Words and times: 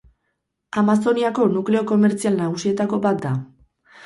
Amazoniako 0.81 1.45
nukleo 1.57 1.83
komertzial 1.93 2.41
nagusietako 2.41 3.01
bat 3.07 3.23
da. 3.29 3.37